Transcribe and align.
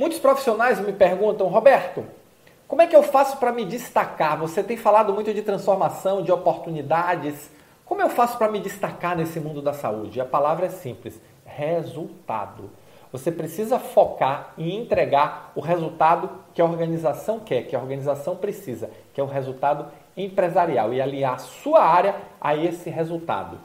Muitos 0.00 0.18
profissionais 0.18 0.80
me 0.80 0.94
perguntam, 0.94 1.46
Roberto, 1.48 2.06
como 2.66 2.80
é 2.80 2.86
que 2.86 2.96
eu 2.96 3.02
faço 3.02 3.36
para 3.36 3.52
me 3.52 3.66
destacar? 3.66 4.38
Você 4.38 4.62
tem 4.62 4.74
falado 4.74 5.12
muito 5.12 5.34
de 5.34 5.42
transformação, 5.42 6.22
de 6.22 6.32
oportunidades. 6.32 7.50
Como 7.84 8.00
eu 8.00 8.08
faço 8.08 8.38
para 8.38 8.50
me 8.50 8.60
destacar 8.60 9.14
nesse 9.14 9.38
mundo 9.38 9.60
da 9.60 9.74
saúde? 9.74 10.18
A 10.18 10.24
palavra 10.24 10.64
é 10.64 10.68
simples: 10.70 11.20
resultado. 11.44 12.70
Você 13.12 13.30
precisa 13.30 13.78
focar 13.78 14.54
em 14.56 14.74
entregar 14.74 15.52
o 15.54 15.60
resultado 15.60 16.30
que 16.54 16.62
a 16.62 16.64
organização 16.64 17.38
quer, 17.38 17.64
que 17.64 17.76
a 17.76 17.78
organização 17.78 18.36
precisa, 18.36 18.90
que 19.12 19.20
é 19.20 19.22
o 19.22 19.26
resultado 19.26 19.84
empresarial 20.16 20.94
e 20.94 21.02
aliar 21.02 21.34
a 21.34 21.38
sua 21.38 21.84
área 21.84 22.16
a 22.40 22.56
esse 22.56 22.88
resultado. 22.88 23.58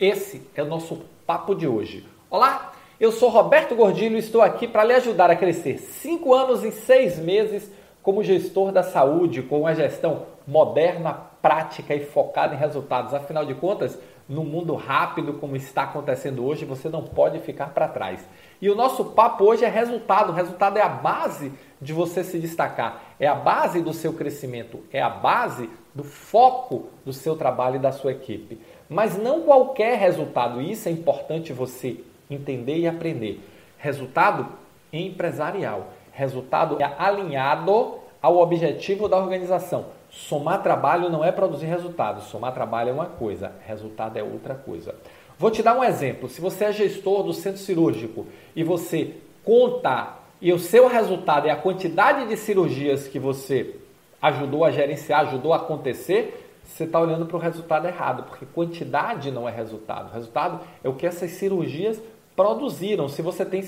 Esse 0.00 0.48
é 0.54 0.62
o 0.62 0.66
nosso 0.66 1.02
papo 1.26 1.54
de 1.54 1.68
hoje. 1.68 2.08
Olá, 2.30 2.71
eu 3.02 3.10
sou 3.10 3.28
Roberto 3.30 3.74
Gordilho 3.74 4.14
e 4.14 4.20
estou 4.20 4.40
aqui 4.40 4.68
para 4.68 4.84
lhe 4.84 4.92
ajudar 4.92 5.28
a 5.28 5.34
crescer 5.34 5.76
cinco 5.78 6.32
anos 6.32 6.62
em 6.62 6.70
seis 6.70 7.18
meses 7.18 7.68
como 8.00 8.22
gestor 8.22 8.70
da 8.70 8.84
saúde, 8.84 9.42
com 9.42 9.62
uma 9.62 9.74
gestão 9.74 10.26
moderna, 10.46 11.12
prática 11.42 11.96
e 11.96 12.06
focada 12.06 12.54
em 12.54 12.58
resultados. 12.58 13.12
Afinal 13.12 13.44
de 13.44 13.54
contas, 13.54 13.98
no 14.28 14.44
mundo 14.44 14.76
rápido 14.76 15.32
como 15.32 15.56
está 15.56 15.82
acontecendo 15.82 16.46
hoje, 16.46 16.64
você 16.64 16.88
não 16.88 17.02
pode 17.02 17.40
ficar 17.40 17.74
para 17.74 17.88
trás. 17.88 18.24
E 18.60 18.70
o 18.70 18.76
nosso 18.76 19.06
papo 19.06 19.46
hoje 19.46 19.64
é 19.64 19.68
resultado. 19.68 20.30
O 20.30 20.36
resultado 20.36 20.76
é 20.76 20.82
a 20.82 20.88
base 20.88 21.52
de 21.80 21.92
você 21.92 22.22
se 22.22 22.38
destacar, 22.38 23.02
é 23.18 23.26
a 23.26 23.34
base 23.34 23.80
do 23.80 23.92
seu 23.92 24.12
crescimento, 24.12 24.78
é 24.92 25.02
a 25.02 25.10
base 25.10 25.68
do 25.92 26.04
foco 26.04 26.86
do 27.04 27.12
seu 27.12 27.34
trabalho 27.34 27.76
e 27.76 27.80
da 27.80 27.90
sua 27.90 28.12
equipe. 28.12 28.60
Mas 28.88 29.18
não 29.18 29.42
qualquer 29.42 29.98
resultado, 29.98 30.62
isso 30.62 30.88
é 30.88 30.92
importante 30.92 31.52
você 31.52 31.98
entender 32.34 32.78
e 32.78 32.86
aprender. 32.86 33.40
Resultado 33.78 34.46
empresarial. 34.92 35.92
Resultado 36.12 36.78
alinhado 36.98 37.98
ao 38.20 38.38
objetivo 38.38 39.08
da 39.08 39.16
organização. 39.16 39.86
Somar 40.10 40.62
trabalho 40.62 41.08
não 41.08 41.24
é 41.24 41.32
produzir 41.32 41.66
resultado. 41.66 42.22
Somar 42.22 42.52
trabalho 42.52 42.90
é 42.90 42.92
uma 42.92 43.06
coisa, 43.06 43.52
resultado 43.66 44.18
é 44.18 44.22
outra 44.22 44.54
coisa. 44.54 44.94
Vou 45.38 45.50
te 45.50 45.62
dar 45.62 45.76
um 45.76 45.82
exemplo. 45.82 46.28
Se 46.28 46.40
você 46.40 46.66
é 46.66 46.72
gestor 46.72 47.22
do 47.24 47.32
centro 47.32 47.60
cirúrgico 47.60 48.26
e 48.54 48.62
você 48.62 49.14
conta 49.42 50.18
e 50.40 50.52
o 50.52 50.58
seu 50.58 50.86
resultado 50.86 51.48
é 51.48 51.50
a 51.50 51.56
quantidade 51.56 52.28
de 52.28 52.36
cirurgias 52.36 53.08
que 53.08 53.18
você 53.18 53.76
ajudou 54.20 54.64
a 54.64 54.70
gerenciar, 54.70 55.20
ajudou 55.22 55.52
a 55.52 55.56
acontecer, 55.56 56.48
você 56.64 56.84
está 56.84 57.00
olhando 57.00 57.26
para 57.26 57.36
o 57.36 57.40
resultado 57.40 57.86
errado, 57.86 58.24
porque 58.24 58.46
quantidade 58.46 59.30
não 59.30 59.48
é 59.48 59.52
resultado. 59.52 60.12
Resultado 60.12 60.60
é 60.84 60.88
o 60.88 60.94
que 60.94 61.06
essas 61.06 61.30
cirurgias 61.32 62.00
produziram. 62.36 63.08
Se 63.08 63.22
você 63.22 63.44
tem 63.44 63.62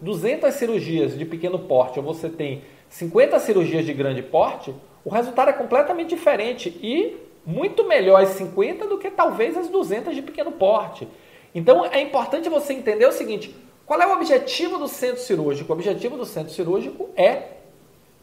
200 0.00 0.54
cirurgias 0.54 1.16
de 1.16 1.24
pequeno 1.24 1.58
porte 1.58 1.98
ou 1.98 2.04
você 2.04 2.28
tem 2.28 2.62
50 2.88 3.38
cirurgias 3.38 3.86
de 3.86 3.92
grande 3.92 4.22
porte, 4.22 4.74
o 5.04 5.10
resultado 5.10 5.50
é 5.50 5.52
completamente 5.52 6.10
diferente 6.10 6.68
e 6.82 7.16
muito 7.44 7.86
melhor 7.86 8.22
as 8.22 8.30
50 8.30 8.86
do 8.86 8.98
que 8.98 9.10
talvez 9.10 9.56
as 9.56 9.68
200 9.68 10.14
de 10.14 10.22
pequeno 10.22 10.52
porte. 10.52 11.08
Então 11.54 11.84
é 11.86 12.00
importante 12.00 12.48
você 12.48 12.72
entender 12.72 13.06
o 13.06 13.12
seguinte: 13.12 13.54
qual 13.86 14.00
é 14.00 14.06
o 14.06 14.12
objetivo 14.12 14.78
do 14.78 14.86
centro 14.86 15.20
cirúrgico? 15.20 15.72
O 15.72 15.74
objetivo 15.74 16.16
do 16.16 16.24
centro 16.24 16.52
cirúrgico 16.52 17.08
é 17.16 17.42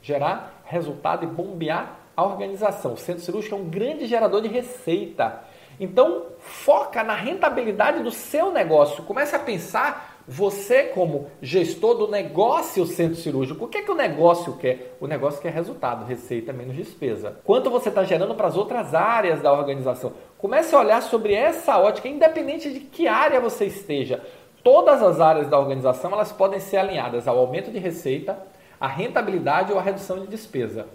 gerar 0.02 0.62
resultado 0.66 1.26
e 1.26 1.28
bombear 1.28 2.00
a 2.16 2.24
organização. 2.24 2.94
O 2.94 2.98
centro 2.98 3.24
cirúrgico 3.24 3.56
é 3.56 3.58
um 3.58 3.66
grande 3.66 4.06
gerador 4.06 4.42
de 4.42 4.48
receita. 4.48 5.44
Então, 5.80 6.24
foca 6.40 7.04
na 7.04 7.14
rentabilidade 7.14 8.02
do 8.02 8.12
seu 8.12 8.52
negócio. 8.52 9.04
Comece 9.04 9.36
a 9.36 9.40
pensar, 9.40 10.18
você 10.28 10.84
como 10.84 11.28
gestor 11.42 11.96
do 11.96 12.08
negócio 12.08 12.86
centro 12.86 13.16
cirúrgico, 13.16 13.66
o 13.66 13.68
que 13.68 13.78
é 13.78 13.82
que 13.82 13.92
o 13.92 13.96
negócio 13.96 14.58
quer? 14.58 14.98
O 15.00 15.08
negócio 15.08 15.42
quer 15.42 15.54
resultado, 15.54 16.06
receita 16.06 16.52
menos 16.52 16.76
despesa. 16.76 17.40
Quanto 17.44 17.70
você 17.70 17.90
está 17.90 18.04
gerando 18.04 18.36
para 18.36 18.48
as 18.48 18.58
outras 18.58 18.94
áreas 18.94 19.42
da 19.42 19.54
organização? 19.54 20.14
Comece 20.38 20.76
a 20.76 20.80
olhar 20.80 21.02
sobre 21.02 21.34
essa 21.34 21.78
ótica, 21.78 22.08
independente 22.08 22.74
de 22.74 22.80
que 22.82 23.08
área 23.08 23.40
você 23.40 23.66
esteja. 23.66 24.22
Todas 24.64 25.02
as 25.02 25.22
áreas 25.22 25.48
da 25.48 25.58
organização 25.58 26.12
elas 26.12 26.32
podem 26.32 26.60
ser 26.60 26.78
alinhadas 26.78 27.28
ao 27.28 27.38
aumento 27.38 27.72
de 27.72 27.80
receita, 27.80 28.38
à 28.82 28.88
rentabilidade 28.88 29.72
ou 29.72 29.80
à 29.80 29.82
redução 29.82 30.20
de 30.20 30.28
despesa. 30.28 30.88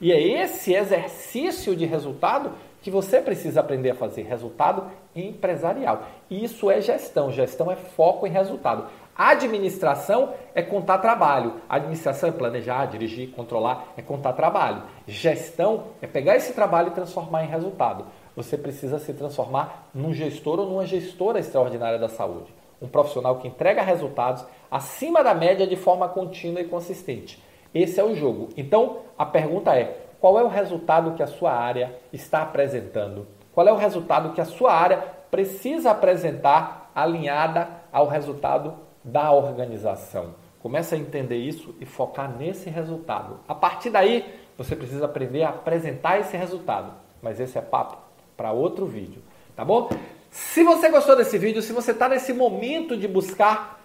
E 0.00 0.12
é 0.12 0.20
esse 0.20 0.74
exercício 0.74 1.74
de 1.74 1.84
resultado 1.84 2.52
que 2.80 2.90
você 2.90 3.20
precisa 3.20 3.60
aprender 3.60 3.90
a 3.90 3.94
fazer 3.94 4.22
resultado 4.22 4.84
empresarial. 5.14 6.04
Isso 6.30 6.70
é 6.70 6.80
gestão. 6.80 7.32
Gestão 7.32 7.70
é 7.70 7.76
foco 7.76 8.26
em 8.26 8.30
resultado. 8.30 8.86
Administração 9.16 10.32
é 10.54 10.62
contar 10.62 10.98
trabalho. 10.98 11.54
Administração 11.68 12.28
é 12.28 12.32
planejar, 12.32 12.86
dirigir, 12.86 13.30
controlar, 13.30 13.92
é 13.96 14.02
contar 14.02 14.32
trabalho. 14.34 14.84
Gestão 15.08 15.86
é 16.00 16.06
pegar 16.06 16.36
esse 16.36 16.52
trabalho 16.52 16.88
e 16.88 16.94
transformar 16.94 17.42
em 17.42 17.48
resultado. 17.48 18.06
Você 18.36 18.56
precisa 18.56 19.00
se 19.00 19.12
transformar 19.12 19.88
num 19.92 20.14
gestor 20.14 20.60
ou 20.60 20.66
numa 20.66 20.86
gestora 20.86 21.40
extraordinária 21.40 21.98
da 21.98 22.08
saúde. 22.08 22.54
Um 22.80 22.86
profissional 22.86 23.40
que 23.40 23.48
entrega 23.48 23.82
resultados 23.82 24.44
acima 24.70 25.24
da 25.24 25.34
média 25.34 25.66
de 25.66 25.74
forma 25.74 26.08
contínua 26.08 26.60
e 26.60 26.68
consistente. 26.68 27.42
Esse 27.74 28.00
é 28.00 28.04
o 28.04 28.14
jogo. 28.14 28.48
Então, 28.56 28.98
a 29.16 29.26
pergunta 29.26 29.74
é: 29.74 30.06
qual 30.20 30.38
é 30.38 30.42
o 30.42 30.48
resultado 30.48 31.14
que 31.14 31.22
a 31.22 31.26
sua 31.26 31.52
área 31.52 31.94
está 32.12 32.42
apresentando? 32.42 33.26
Qual 33.52 33.66
é 33.66 33.72
o 33.72 33.76
resultado 33.76 34.32
que 34.32 34.40
a 34.40 34.44
sua 34.44 34.72
área 34.72 34.98
precisa 35.30 35.90
apresentar 35.90 36.90
alinhada 36.94 37.68
ao 37.92 38.06
resultado 38.06 38.74
da 39.04 39.32
organização? 39.32 40.34
Comece 40.60 40.94
a 40.94 40.98
entender 40.98 41.36
isso 41.36 41.74
e 41.80 41.86
focar 41.86 42.36
nesse 42.36 42.68
resultado. 42.68 43.40
A 43.46 43.54
partir 43.54 43.90
daí, 43.90 44.24
você 44.56 44.74
precisa 44.74 45.04
aprender 45.04 45.44
a 45.44 45.50
apresentar 45.50 46.18
esse 46.18 46.36
resultado. 46.36 46.92
Mas 47.22 47.38
esse 47.38 47.56
é 47.56 47.60
papo 47.60 47.96
para 48.36 48.52
outro 48.52 48.86
vídeo, 48.86 49.22
tá 49.56 49.64
bom? 49.64 49.88
Se 50.30 50.62
você 50.62 50.88
gostou 50.88 51.16
desse 51.16 51.38
vídeo, 51.38 51.62
se 51.62 51.72
você 51.72 51.90
está 51.90 52.08
nesse 52.08 52.32
momento 52.32 52.96
de 52.96 53.08
buscar 53.08 53.77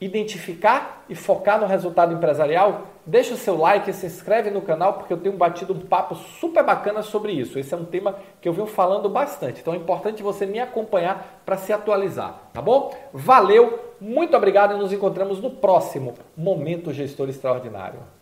identificar 0.00 1.04
e 1.08 1.14
focar 1.14 1.60
no 1.60 1.66
resultado 1.66 2.14
empresarial, 2.14 2.86
deixa 3.04 3.34
o 3.34 3.36
seu 3.36 3.56
like, 3.56 3.92
se 3.92 4.06
inscreve 4.06 4.50
no 4.50 4.62
canal 4.62 4.94
porque 4.94 5.12
eu 5.12 5.18
tenho 5.18 5.36
batido 5.36 5.74
um 5.74 5.80
papo 5.80 6.14
super 6.14 6.64
bacana 6.64 7.02
sobre 7.02 7.32
isso. 7.32 7.58
Esse 7.58 7.74
é 7.74 7.76
um 7.76 7.84
tema 7.84 8.16
que 8.40 8.48
eu 8.48 8.52
venho 8.52 8.66
falando 8.66 9.08
bastante. 9.08 9.60
Então 9.60 9.74
é 9.74 9.76
importante 9.76 10.22
você 10.22 10.46
me 10.46 10.58
acompanhar 10.58 11.42
para 11.44 11.56
se 11.56 11.72
atualizar, 11.72 12.50
tá 12.52 12.62
bom? 12.62 12.94
Valeu, 13.12 13.94
muito 14.00 14.36
obrigado 14.36 14.74
e 14.74 14.78
nos 14.78 14.92
encontramos 14.92 15.40
no 15.40 15.50
próximo 15.50 16.14
Momento 16.36 16.92
Gestor 16.92 17.28
Extraordinário. 17.28 18.19